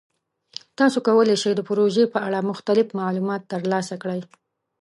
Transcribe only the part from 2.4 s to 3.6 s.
مختلف معلومات